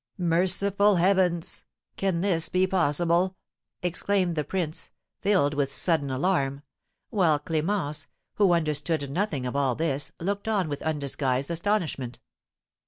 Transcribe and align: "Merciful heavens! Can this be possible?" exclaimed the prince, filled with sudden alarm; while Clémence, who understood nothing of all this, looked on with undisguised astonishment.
"Merciful 0.17 0.95
heavens! 0.95 1.63
Can 1.95 2.21
this 2.21 2.49
be 2.49 2.65
possible?" 2.65 3.37
exclaimed 3.83 4.35
the 4.35 4.43
prince, 4.43 4.89
filled 5.21 5.53
with 5.53 5.71
sudden 5.71 6.09
alarm; 6.09 6.63
while 7.11 7.39
Clémence, 7.39 8.07
who 8.33 8.51
understood 8.53 9.11
nothing 9.11 9.45
of 9.45 9.55
all 9.55 9.75
this, 9.75 10.11
looked 10.19 10.47
on 10.47 10.67
with 10.69 10.81
undisguised 10.81 11.51
astonishment. 11.51 12.17